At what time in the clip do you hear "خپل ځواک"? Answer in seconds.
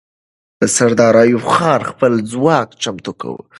1.91-2.67